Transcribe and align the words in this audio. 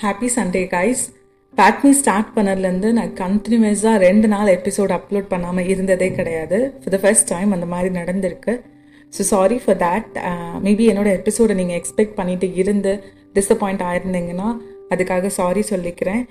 Happy 0.00 0.28
Sunday 0.34 0.60
guys 0.72 1.02
பேட்மி 1.58 1.90
start 1.98 2.32
பண்ணதுலேருந்து 2.36 2.88
நான் 2.96 3.12
கண்டினியூஸாக 3.20 4.00
ரெண்டு 4.06 4.26
நாள் 4.32 4.48
எபிசோட் 4.54 4.92
அப்லோட் 4.96 5.28
பண்ணாமல் 5.30 5.68
இருந்ததே 5.72 6.08
கிடையாது. 6.18 6.58
ஃபார் 6.80 6.94
த 6.94 6.98
ஃபர்ஸ்ட் 7.04 7.28
டைம் 7.32 7.54
அந்த 7.56 7.66
மாதிரி 7.70 7.90
நடந்திருக்கு. 8.00 8.54
So 9.12 9.24
sorry 9.30 9.56
for 9.62 9.78
that 9.84 10.10
maybe 10.66 10.86
என்னோட 10.92 11.08
எபிசோடை 11.20 11.54
நீங்கள் 11.60 11.78
எக்ஸ்பெக்ட் 11.80 12.18
பண்ணிட்டு 12.18 12.48
இருந்து 12.62 12.92
டிஸப்பாயிண்ட் 13.38 13.84
ஆயிருந்தீங்கன்னா 13.88 14.48
அதுக்காக 14.94 15.30
சாரி 15.38 15.62
சொல்லிக்கிறேன். 15.72 16.22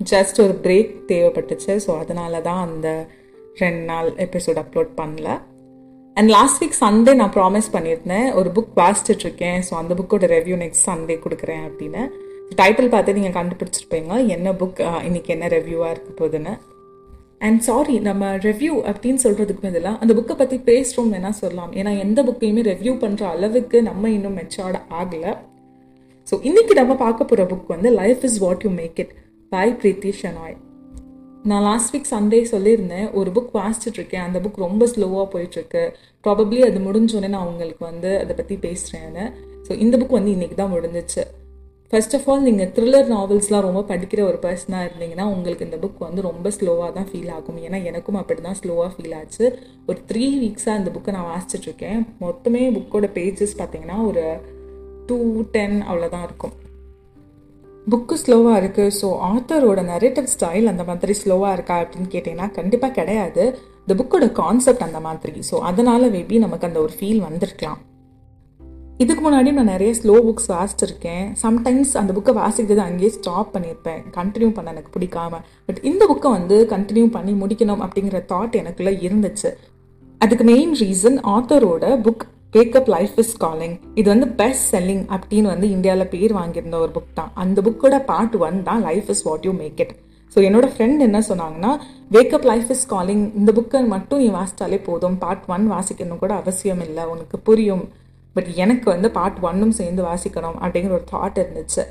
ஜஸ்ட் 0.00 0.40
ஒரு 0.46 0.56
பிரேக் 0.66 0.92
தேவைப்பட்டுச்சு. 1.12 1.72
ஸோ 1.86 1.90
அதனால 2.02 2.40
தான் 2.48 2.60
அந்த 2.66 2.88
ரெண்டு 3.62 3.84
நாள் 3.92 4.10
எபிசோட் 4.26 4.60
அப்லோட் 4.64 4.92
பண்ணல. 5.00 5.28
அண்ட் 6.16 6.30
லாஸ்ட் 6.36 6.60
வீக் 6.62 6.76
சண்டே 6.84 7.14
நான் 7.22 7.34
ப்ராமிஸ் 7.38 7.72
பண்ணியிருந்தேன். 7.76 8.28
ஒரு 8.40 8.48
புக் 8.58 8.74
வாசிச்சுட்ருக்கேன் 8.82 9.60
ஸோ 9.68 9.74
அந்த 9.82 9.92
புக்கோட 10.00 10.26
ரெவ்யூ 10.36 10.58
நெக்ஸ்ட் 10.64 10.86
சண்டே 10.90 11.18
கொடுக்குறேன் 11.24 11.64
அப்படின்னு. 11.70 12.04
டைட்டில் 12.60 12.92
பார்த்து 12.94 13.16
நீங்கள் 13.18 13.36
கண்டுபிடிச்சிருப்பீங்க. 13.38 14.12
என்ன 14.34 14.52
புக் 14.60 14.80
இன்னைக்கு 15.08 15.32
என்ன 15.34 15.48
ரிவ்யூவாக 15.56 15.92
இருக்க 15.94 16.10
போகுதுன்னு. 16.20 16.54
அண்ட் 17.46 17.60
சாரி 17.68 17.94
நம்ம 18.08 18.24
ரிவ்யூ 18.46 18.72
அப்படின்னு 18.90 19.20
சொல்கிறதுக்கு 19.26 19.64
பதிலாக 19.68 20.00
அந்த 20.02 20.12
புக்கை 20.18 20.34
பற்றி 20.40 20.56
பேசுகிறோம் 20.68 21.12
வேணால் 21.14 21.38
சொல்லலாம். 21.40 21.72
ஏன்னா 21.80 21.92
எந்த 22.04 22.20
புக்கையுமே 22.28 22.62
ரிவ்யூ 22.72 22.92
பண்ணுற 23.04 23.22
அளவுக்கு 23.34 23.78
நம்ம 23.88 24.10
இன்னும் 24.16 24.36
மெச்சோர்ட் 24.40 24.78
ஆகலை. 25.00 25.32
ஸோ 26.26 26.34
இன்றைக்கி 26.48 26.74
நம்ம 26.80 26.94
பார்க்க 27.04 27.30
போகிற 27.30 27.46
புக் 27.52 27.72
வந்து 27.74 27.90
life 28.00 28.24
is 28.28 28.38
what 28.44 28.64
you 28.66 28.70
make 28.80 29.00
it 29.04 29.14
by 29.52 29.66
Preethi 29.80 30.12
Shenoy 30.20 30.56
நான் 31.50 31.64
லாஸ்ட் 31.68 31.92
வீக் 31.94 32.10
சண்டே 32.14 32.40
சொல்லியிருந்தேன் 32.50 33.06
ஒரு 33.18 33.30
புக் 33.36 33.52
வாசிச்சிட்டுருக்கேன் 33.60 34.24
அந்த 34.26 34.38
புக் 34.44 34.64
ரொம்ப 34.66 34.86
ஸ்லோவாக 34.92 35.26
போயிட்டுருக்கு 35.32 35.82
ப்ராபப்ளி 36.24 36.60
அது 36.68 36.80
முடிஞ்சோடனே 36.88 37.30
நான் 37.36 37.48
உங்களுக்கு 37.52 37.84
வந்து 37.90 38.10
அதை 38.24 38.34
பற்றி 38.40 38.56
பேசுகிறேன்னு 38.66 39.24
ஸோ 39.66 39.72
இந்த 39.84 39.96
புக் 40.02 40.18
வந்து 40.18 40.34
இன்னைக்கு 40.36 40.58
தான் 40.60 40.74
முடிஞ்சிச்சு. 40.76 41.24
ஃபர்ஸ்ட் 41.92 42.14
ஆஃப் 42.16 42.26
ஆல் 42.32 42.44
நீங்கள் 42.46 42.68
த்ரில்லர் 42.76 43.08
நாவல்ஸ்லாம் 43.14 43.64
ரொம்ப 43.66 43.80
படிக்கிற 43.88 44.20
ஒரு 44.28 44.38
பர்சனாக 44.44 44.86
இருந்தீங்கன்னா 44.86 45.24
உங்களுக்கு 45.32 45.66
இந்த 45.66 45.78
புக் 45.82 45.98
வந்து 46.06 46.22
ரொம்ப 46.28 46.50
ஸ்லோவாக 46.56 46.88
தான் 46.98 47.08
ஃபீல் 47.10 47.32
ஆகும். 47.34 47.58
ஏன்னா 47.66 47.78
எனக்கும் 47.90 48.18
அப்படி 48.20 48.40
தான் 48.46 48.56
ஸ்லோவாக 48.60 48.88
ஃபீல் 48.94 49.16
ஆச்சு. 49.18 49.44
ஒரு 49.88 49.98
த்ரீ 50.10 50.24
வீக்ஸாக 50.42 50.80
இந்த 50.80 50.92
புக்கை 50.94 51.14
நான் 51.16 51.28
வாசிச்சிட்ருக்கேன் 51.32 52.00
மொத்தமே 52.24 52.62
புக்கோட 52.76 53.08
பேஜஸ் 53.18 53.54
பார்த்தீங்கன்னா 53.60 53.98
ஒரு 54.10 54.24
டூ 55.10 55.18
டென் 55.56 55.76
அவ்வளோதான் 55.90 56.26
இருக்கும். 56.28 56.56
புக்கு 57.92 58.16
ஸ்லோவாக 58.24 58.58
இருக்குது 58.62 58.96
ஸோ 59.02 59.10
ஆத்தரோட 59.32 59.80
நரேட்டிவ் 59.92 60.32
ஸ்டைல் 60.36 60.72
அந்த 60.74 60.82
மாதிரி 60.90 61.14
ஸ்லோவாக 61.22 61.54
இருக்கா 61.58 61.78
அப்படின்னு 61.84 62.10
கேட்டிங்கன்னா 62.16 62.50
கண்டிப்பாக 62.58 62.96
கிடையாது. 63.00 63.44
இந்த 63.84 63.94
புக்கோட 64.02 64.26
கான்செப்ட் 64.42 64.88
அந்த 64.90 65.00
மாதிரி. 65.08 65.38
ஸோ 65.50 65.58
அதனால் 65.70 66.12
மேபி 66.18 66.44
நமக்கு 66.48 66.68
அந்த 66.70 66.80
ஒரு 66.86 66.94
ஃபீல் 66.98 67.24
வந்திருக்கலாம். 67.28 67.80
இதுக்கு 69.00 69.22
முன்னாடி 69.24 69.50
நான் 69.52 69.70
நிறைய 69.72 69.92
ஸ்லோ 69.98 70.14
புக்ஸ் 70.26 70.48
வாசிச்சிருக்கேன். 70.52 71.24
சம்டைம்ஸ் 71.42 71.92
அந்த 72.00 72.10
புக்கை 72.16 72.32
வாசிக்கிறது 72.40 72.82
அங்கேயே 72.86 73.10
ஸ்டாப் 73.16 73.52
பண்ணியிருப்பேன். 73.54 74.02
கண்டினியூ 74.16 74.50
பண்ண 74.56 74.74
எனக்கு 74.74 74.92
பிடிக்காம. 74.96 75.40
பட் 75.66 75.80
இந்த 75.90 76.02
புக்கை 76.10 76.30
வந்து 76.38 76.56
கண்டினியூ 76.74 77.06
பண்ணி 77.16 77.32
முடிக்கணும் 77.42 77.82
அப்படிங்கிற 77.86 78.20
தாட் 78.32 78.58
எனக்குள்ள 78.60 78.92
இருந்துச்சு. 79.06 79.50
அதுக்கு 80.20 80.44
main 80.52 80.74
reason 80.82 81.18
ஆத்தரோட 81.34 81.84
book 82.06 82.24
wake up 82.56 82.90
life 82.94 83.16
is 83.22 83.36
calling 83.42 83.76
இது 84.00 84.06
வந்து 84.12 84.26
பெஸ்ட் 84.40 84.66
செல்லிங் 84.74 85.04
அப்படின்னு 85.16 85.48
வந்து 85.54 85.68
இந்தியாவில் 85.76 86.10
பேர் 86.14 86.34
வாங்கியிருந்த 86.38 86.78
ஒரு 86.84 86.92
புக் 86.96 87.14
தான். 87.14 87.30
அந்த 87.34 87.58
புக்கோட 87.68 87.98
பார்ட் 88.10 88.36
ஒன் 88.46 88.58
தான் 88.68 88.82
life 88.88 89.08
is 89.14 89.24
what 89.28 89.46
you 89.48 89.54
make 89.62 89.80
it 89.84 89.94
so 90.36 90.38
என்னோட 90.48 90.66
ஃப்ரெண்ட் 90.74 91.00
என்ன 91.06 91.18
சொன்னாங்கன்னா 91.30 91.72
வேக்கப் 92.16 92.46
லைஃப் 92.50 92.70
இஸ் 92.74 92.86
காலிங் 92.92 93.24
இந்த 93.38 93.52
புக்கை 93.58 93.80
மட்டும் 93.94 94.20
நீ 94.24 94.28
வாசித்தாலே 94.38 94.78
போதும். 94.90 95.16
பார்ட் 95.24 95.48
ஒன் 95.54 95.66
வாசிக்கணும் 95.72 96.22
கூட 96.22 96.34
அவசியம் 96.42 96.84
இல்லை. 96.88 97.04
உனக்கு 97.14 97.38
புரியும். 97.48 97.84
பட் 98.36 98.48
எனக்கு 98.64 98.86
வந்து 98.94 99.08
பார்ட் 99.16 99.40
ஒன்னும் 99.48 99.74
சேர்ந்து 99.80 100.02
வாசிக்கணும் 100.10 100.58
அப்படிங்கிற 100.64 100.92
ஒரு 100.98 101.06
தாட் 101.14 101.40
இருந்துச்சு. 101.42 101.84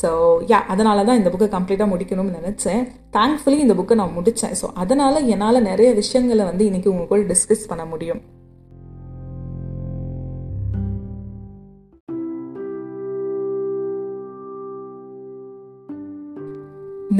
ஸோ 0.00 0.08
யா 0.50 0.58
அதனால 0.72 1.02
தான் 1.08 1.18
இந்த 1.18 1.30
புக்கை 1.32 1.48
கம்ப்ளீட்டாக 1.56 1.90
முடிக்கணும்னு 1.90 2.38
நினச்சேன். 2.38 2.80
தேங்க்ஃபுல்லி 3.16 3.58
இந்த 3.64 3.74
புக்கை 3.80 3.96
நான் 4.00 4.16
முடித்தேன் 4.16 4.56
ஸோ 4.60 4.68
அதனால் 4.84 5.26
என்னால் 5.34 5.66
நிறைய 5.70 5.90
விஷயங்களை 6.00 6.44
வந்து 6.48 6.64
இன்னைக்கு 6.70 6.92
உங்கள் 6.92 7.10
கூட 7.12 7.20
டிஸ்கஸ் 7.32 7.68
பண்ண 7.72 7.84
முடியும். 7.92 8.22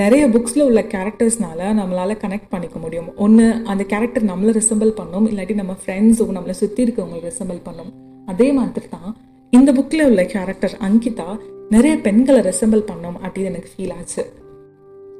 நிறைய 0.01 0.23
புக்ஸில் 0.35 0.67
உள்ள 0.69 0.81
கேரக்டர்ஸ்னால 0.95 1.69
நம்மளால் 1.81 2.21
கனெக்ட் 2.23 2.51
பண்ணிக்க 2.55 2.79
முடியும். 2.85 3.11
ஒன்று 3.25 3.45
அந்த 3.73 3.83
கேரக்டர் 3.93 4.27
நம்மளை 4.31 4.55
ரிசம்பிள் 4.59 4.93
பண்ணும். 5.01 5.29
இல்லாட்டி 5.33 5.55
நம்ம 5.61 5.77
ஃப்ரெண்ட்ஸோ 5.83 6.27
நம்மளை 6.39 6.57
சுற்றி 6.63 6.83
இருக்கவங்களை 6.87 7.23
ரிசம்பிள் 7.31 7.61
பண்ணும். 7.69 7.93
அதே 8.33 8.49
மாதிரி 8.59 8.89
தான் 8.97 9.11
இந்த 9.53 9.71
புக்கில் 9.77 10.07
உள்ள 10.11 10.23
கேரக்டர் 10.35 10.77
அங்கிதா 10.87 11.29
நிறைய 11.75 11.95
பெண்களை 12.07 12.41
ரெசம்பிள் 12.49 12.89
பண்ணோம் 12.89 13.19
அப்படின்னு 13.25 13.51
எனக்கு 13.51 13.71
ஃபீல் 13.73 13.95
ஆச்சு. 13.99 14.23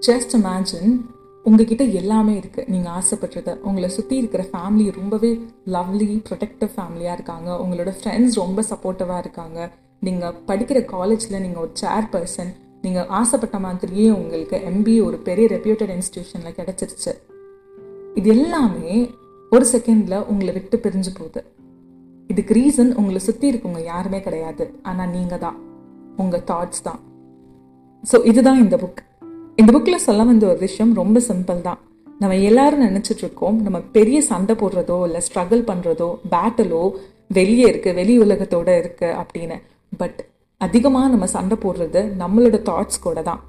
ஜஸ்ட் 0.07 0.35
இமேஜின் 0.39 0.91
உங்ககிட்ட 1.49 1.85
எல்லாமே 2.01 2.35
இருக்குது 2.41 2.71
நீங்கள் 2.73 2.95
ஆசைப்படுறது 2.99 3.53
உங்களை 3.69 3.89
சுற்றி 3.97 4.15
இருக்கிற 4.21 4.43
ஃபேமிலி 4.53 4.87
ரொம்பவே 4.99 5.31
லவ்லி 5.75 6.09
ப்ரொடெக்டிவ் 6.29 6.71
ஃபேமிலியாக 6.77 7.17
இருக்காங்க. 7.19 7.49
உங்களோட 7.65 7.93
ஃப்ரெண்ட்ஸ் 7.99 8.39
ரொம்ப 8.43 8.63
சப்போர்ட்டிவாக 8.71 9.23
இருக்காங்க. 9.25 9.59
நீங்கள் 10.07 10.39
படிக்கிற 10.49 10.79
காலேஜில் 10.95 11.43
நீங்கள் 11.45 11.63
ஒரு 11.65 11.73
சேர் 11.83 12.09
பர்சன் 12.15 12.53
நீங்கள் 12.85 13.11
ஆசைப்பட்ட 13.21 13.59
மாதிரியே 13.67 14.09
உங்களுக்கு 14.21 14.57
எம்பிஏ 14.71 15.03
ஒரு 15.09 15.19
பெரிய 15.29 15.47
ரெப்யூட்டட் 15.55 15.93
இன்ஸ்டியூஷனில் 15.99 16.57
கிடச்சிருச்சு. 16.61 17.13
இது 18.21 18.29
எல்லாமே 18.37 18.97
ஒரு 19.53 19.67
செகண்டில் 19.73 20.27
உங்களை 20.33 20.53
விட்டு 20.57 20.77
பிரிஞ்சு 20.85 21.13
போகுது. 21.19 21.43
இதுக்கு 22.33 22.53
ரீசன் 22.59 22.91
உங்களை 23.01 23.21
சுற்றி 23.29 23.47
இருக்கவங்க 23.51 23.83
யாருமே 23.93 24.21
கிடையாது. 24.27 24.65
ஆனால் 24.91 25.11
நீங்கள் 25.15 25.43
தான். 25.45 25.59
உங்கள் 26.23 26.45
தாட்ஸ் 26.51 26.85
தான். 26.89 27.01
ஸோ 28.11 28.17
இதுதான் 28.31 28.61
இந்த 28.65 28.77
புக் 28.83 29.03
இந்த 29.61 29.71
புக்கில் 29.75 30.05
சொல்ல 30.07 30.23
வந்த 30.29 30.45
ஒரு 30.53 30.61
விஷயம் 30.67 30.93
ரொம்ப 31.01 31.19
சிம்பிள் 31.31 31.61
தான். 31.69 31.81
நம்ம 32.23 32.37
எல்லாரும் 32.51 32.85
நினச்சிட்டு 32.89 33.23
இருக்கோம் 33.25 33.57
நம்ம 33.65 33.79
பெரிய 33.97 34.19
சண்டை 34.31 34.55
போடுறதோ 34.61 34.99
இல்லை 35.07 35.21
ஸ்ட்ரகிள் 35.27 35.63
பண்ணுறதோ 35.71 36.09
பேட்டலோ 36.33 36.83
வெளியே 37.39 37.67
இருக்குது 37.73 37.97
வெளி 38.01 38.15
உலகத்தோட 38.25 38.69
இருக்குது 38.83 39.17
அப்படின்னு. 39.23 39.57
பட் 40.01 40.21
அதிகமாக 40.61 41.09
நம்ம 41.15 41.27
சண்டை 41.37 41.57
போடுறது 41.65 42.01
நம்மளோட 42.23 42.59
தாட்ஸ் 42.71 43.05
கூட 43.07 43.23
தான். 43.31 43.43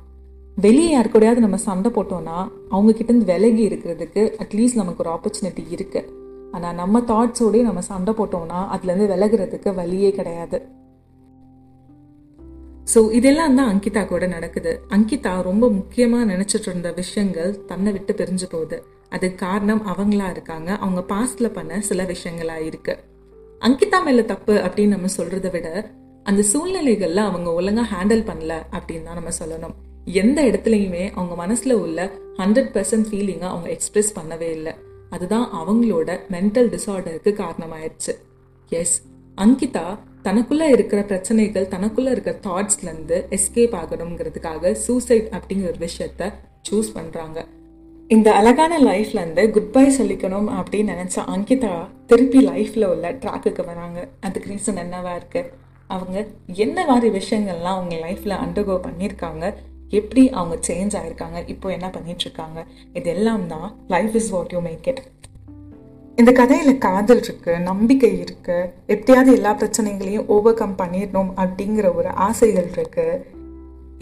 வெளியே 0.65 0.89
யார் 0.91 1.13
கூடயாவது 1.13 1.45
நம்ம 1.45 1.57
சண்டை 1.67 1.89
போட்டோம்னா 1.95 2.37
அவங்கக்கிட்டேருந்து 2.73 3.31
விலகி 3.31 3.63
இருக்கிறதுக்கு 3.69 4.21
அட்லீஸ்ட் 4.43 4.79
நமக்கு 4.81 5.03
ஒரு 5.03 5.11
ஆப்பர்ச்சுனிட்டி 5.15 5.63
இருக்குது 5.77 6.07
ஆனால் 6.55 6.79
நம்ம 6.81 7.01
தாட்ஸோடய 7.11 7.67
நம்ம 7.69 7.81
சண்டை 7.81 8.13
போட்டோம்னா 8.13 8.59
அதுலேருந்து 8.73 9.11
விலகிறதுக்கு 9.13 9.69
வழியே 9.73 10.11
கிடையாது. 10.11 10.59
ஸோ 12.93 12.99
இதெல்லாம் 13.11 13.55
தான் 13.55 13.69
அங்கிதா 13.71 14.01
கூட 14.07 14.25
நடக்குது. 14.27 14.71
அங்கிதா 14.89 15.31
ரொம்ப 15.41 15.65
முக்கியமாக 15.69 16.27
நினச்சிட்டு 16.33 16.67
இருந்த 16.69 16.89
விஷயங்கள் 16.91 17.65
தன்னை 17.65 17.91
விட்டு 17.91 18.13
பிரிஞ்சு 18.19 18.47
போகுது. 18.51 18.77
அதுக்கு 19.09 19.37
காரணம் 19.45 19.81
அவங்களா 19.91 20.27
இருக்காங்க. 20.29 20.69
அவங்க 20.83 21.01
பாஸ்டில் 21.13 21.55
பண்ண 21.57 21.81
சில 21.81 22.03
விஷயங்களா 22.03 22.57
இருக்கு. 22.69 22.95
அங்கிதா 23.61 23.99
மேல 24.05 24.23
தப்பு 24.33 24.53
அப்படின்னு 24.65 24.95
நம்ம 24.95 25.11
சொல்றதை 25.17 25.51
விட 25.51 25.69
அந்த 26.23 26.41
சூழ்நிலைகள்ல 26.51 27.23
அவங்க 27.29 27.49
ஒழுங்கா 27.59 27.83
ஹேண்டில் 27.93 28.23
பண்ணல 28.29 28.53
அப்படின்னு 28.77 29.07
தான் 29.09 29.19
நம்ம 29.19 29.33
சொல்லணும். 29.41 29.75
எந்த 30.23 30.39
இடத்துலையுமே 30.43 31.03
அவங்க 31.13 31.33
மனசுல 31.43 31.73
உள்ள 31.83 31.99
ஹண்ட்ரட் 32.37 32.71
பர்சன்ட் 32.75 33.07
ஃபீலிங்கை 33.09 33.47
அவங்க 33.53 33.69
எக்ஸ்பிரஸ் 33.69 34.11
பண்ணவே 34.19 34.49
இல்லை. 34.57 34.73
அதுதான் 35.15 35.49
அவங்களோட 35.53 36.19
மென்டல் 36.31 36.69
டிசார்டருக்கு 36.69 37.41
காரணமாயிருச்சு. 37.41 38.13
எஸ் 38.69 39.03
அங்கிதா 39.37 39.97
தனக்குள்ள 40.23 40.61
இருக்கிற 40.61 41.01
பிரச்சனைகள் 41.03 41.67
தனக்குள்ள 41.67 42.11
இருக்கிற 42.11 42.39
தாட்ஸ்ல 42.47 42.83
இருந்து 42.83 43.27
எஸ்கேப் 43.29 43.75
ஆகணுங்கிறதுக்காக 43.81 44.71
சூசைட் 44.71 45.29
அப்படிங்கிற 45.31 45.67
ஒரு 45.67 45.77
விஷயத்த 45.79 46.33
சூஸ் 46.69 46.93
பண்றாங்க. 46.93 47.47
இந்த 48.07 48.33
அழகான 48.33 48.79
லைஃப்ல 48.79 49.21
இருந்து 49.21 49.51
குட் 49.51 49.71
பை 49.71 49.97
சொல்லிக்கணும் 49.97 50.63
அப்படின்னு 50.63 50.93
நினைச்ச 50.93 51.15
அங்கிதா 51.15 51.87
திருப்பி 52.07 52.47
லைஃப்ல 52.47 52.85
உள்ள 52.85 53.11
ட்ராக்குக்கு 53.11 53.65
வராங்க. 53.65 54.07
அதுக்கு 54.19 54.53
ரீசன் 54.53 54.83
என்னவா 54.83 55.15
இருக்கு? 55.15 55.51
அவங்க 55.87 56.25
என்ன 56.53 56.85
மாதிரி 56.85 57.17
விஷயங்கள்லாம் 57.17 57.73
அவங்க 57.75 57.95
லைஃப்ல 57.95 58.33
அண்டர்கோ 58.45 58.79
பண்ணியிருக்காங்க? 58.79 59.53
எப்படி 59.95 60.23
அவங்க 60.29 60.57
சேஞ்ச் 60.67 60.95
ஆயிருக்காங்க 61.01 61.39
இப்போ 61.47 61.69
என்ன 61.69 61.89
பண்ணிட்டு 61.89 62.25
இருக்காங்க 62.27 62.59
இது 62.93 63.09
எல்லாம் 63.09 63.47
தான் 63.47 63.69
life 63.87 64.15
is 64.15 64.29
what 64.29 64.51
you 64.51 64.61
make 64.61 64.87
it 64.87 65.03
இந்த 66.15 66.31
கதையில 66.31 66.77
காதல் 66.77 67.23
இருக்கு 67.23 67.53
நம்பிக்கை 67.59 68.11
இருக்கு 68.19 68.57
எப்படியாவது 68.87 69.31
எல்லா 69.35 69.53
பிரச்சனைகளையும் 69.53 70.27
ஓவர் 70.27 70.53
கம் 70.53 70.77
பண்ணிடணும் 70.77 71.31
அப்படிங்கிற 71.43 71.87
ஒரு 71.95 72.09
ஆசைகள் 72.27 72.69
இருக்கு. 72.71 73.07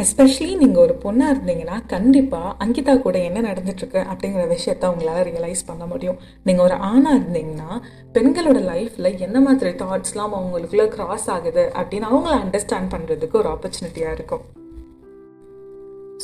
எஸ்பெஷலி 0.02 0.58
நீங்க 0.58 0.78
ஒரு 0.80 0.94
பொண்ணா 1.04 1.26
இருந்தீங்கன்னா 1.34 1.78
கண்டிப்பா 1.88 2.40
அங்கிதா 2.60 2.94
கூட 3.02 3.18
என்ன 3.20 3.42
நடந்துட்டு 3.42 3.82
இருக்கு 3.82 4.00
அப்படிங்கிற 4.12 4.44
விஷயத்த 4.54 4.90
உங்களால 4.94 5.20
ரியலைஸ் 5.30 5.68
பண்ண 5.68 5.86
முடியும். 5.86 6.20
நீங்க 6.44 6.62
ஒரு 6.64 6.76
ஆணா 6.92 7.12
இருந்தீங்கன்னா 7.20 7.72
பெண்களோட 8.14 8.62
லைஃப்ல 8.72 9.20
என்ன 9.20 9.40
மாதிரி 9.42 9.72
தாட்ஸ்லாம் 9.72 10.36
அவங்களுக்குள்ள 10.38 10.88
கிராஸ் 10.88 11.30
ஆகுது 11.30 11.66
அப்படின்னு 11.76 12.10
அவங்கள 12.12 12.36
அண்டர்ஸ்டாண்ட் 12.44 12.94
பண்றதுக்கு 12.96 13.40
ஒரு 13.42 13.50
ஆப்பர்ச்சுனிட்டியா 13.50 14.12
இருக்கும். 14.12 14.46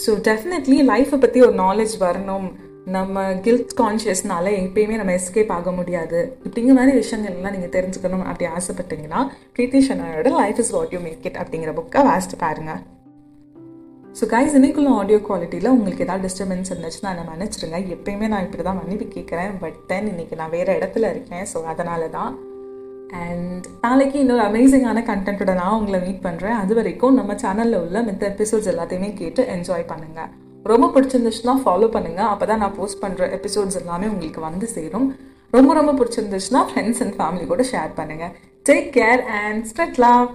ஸோ 0.01 0.11
டெஃபினெட்லி 0.27 0.79
லைஃப்பை 0.89 1.17
பற்றி 1.23 1.39
ஒரு 1.47 1.55
நாலேஜ் 1.63 1.95
வரணும். 2.07 2.47
நம்ம 2.95 3.23
கில்ட் 3.45 3.73
கான்ஷியஸ்னால 3.79 4.51
எப்பயுமே 4.65 4.95
நம்ம 4.99 5.15
எஸ்கேப் 5.17 5.51
ஆக 5.55 5.71
முடியாது. 5.79 6.19
இப்படிங்கிற 6.45 6.75
மாதிரி 6.77 6.93
விஷயங்கள்லாம் 7.01 7.55
நீங்கள் 7.55 7.73
தெரிஞ்சுக்கணும் 7.75 8.23
அப்படி 8.29 8.45
ஆசைப்பட்டீங்கன்னா 8.57 9.19
Preethi 9.55 9.81
ஷனாயோட 9.87 10.29
life 10.39 10.61
is 10.63 10.71
what 10.75 10.93
you 10.95 11.01
make 11.07 11.27
it 11.29 11.39
அப்படிங்கிற 11.41 11.73
புக்கை 11.79 12.01
வாசிட்டு 12.09 12.39
பாருங்க. 12.45 12.73
ஸோ 14.19 14.25
கைஸ் 14.33 14.55
இன்னைக்குள்ள 14.59 14.91
ஆடியோ 14.99 15.17
குவாலிட்டியில் 15.27 15.73
உங்களுக்கு 15.75 16.05
ஏதாவது 16.05 16.25
டிஸ்டர்பன்ஸ் 16.27 16.71
இருந்துச்சுன்னா 16.73 17.11
நான் 17.17 17.33
நினச்சிருங்க 17.35 17.79
எப்பயுமே 17.95 18.29
நான் 18.33 18.45
இப்படி 18.47 18.63
தான் 18.67 18.79
மன்னிப்பு 18.81 19.07
கேட்குறேன். 19.17 19.53
பட் 19.63 19.77
தென் 19.91 20.09
இன்னைக்கு 20.13 20.39
நான் 20.41 20.55
வேறு 20.57 20.77
இடத்துல 20.79 21.11
இருக்கேன். 21.15 21.45
ஸோ 21.51 21.59
அதனால 21.73 22.07
தான் 22.17 22.31
அண்ட் 23.11 23.67
நாளைக்கு 23.81 24.19
இன்னொரு 24.19 24.41
அமேசிங்கான 24.41 25.03
கண்டென்ட்டோட 25.05 25.53
நான் 25.53 25.79
உங்களை 25.79 25.99
மீட் 25.99 26.25
பண்ணுறேன் 26.25 26.57
அது 26.57 26.75
வரைக்கும் 26.75 27.13
நம்ம 27.13 27.33
சேனலில் 27.33 27.81
உள்ள 27.81 28.01
மித்த 28.01 28.21
எபிசோட்ஸ் 28.21 28.69
எல்லாத்தையுமே 28.69 29.13
கேட்டு 29.13 29.43
என்ஜாய் 29.43 29.85
பண்ணுங்கள் 29.87 30.29
ரொம்ப 30.63 30.87
பிடிச்சிருந்துச்சுன்னா 30.87 31.55
ஃபாலோ 31.65 31.89
பண்ணுங்கள் 31.91 32.29
அப்போ 32.29 32.45
தான் 32.45 32.57
நான் 32.57 32.75
போஸ்ட் 32.75 33.03
பண்ணுற 33.03 33.31
எபிசோட்ஸ் 33.31 33.79
எல்லாமே 33.79 34.07
உங்களுக்கு 34.07 34.41
வந்து 34.41 34.67
சேரும். 34.67 35.15
ரொம்ப 35.51 35.73
ரொம்ப 35.73 35.91
பிடிச்சிருந்துச்சுன்னா 35.93 36.65
ஃப்ரெண்ட்ஸ் 36.65 37.01
அண்ட் 37.01 37.15
ஃபேமிலி 37.17 37.45
கூட 37.45 37.63
ஷேர் 37.71 37.91
பண்ணுங்கள் 37.97 38.29
take 38.69 38.89
care 38.93 39.25
and 39.25 39.65
spread 39.65 39.95
love 39.95 40.29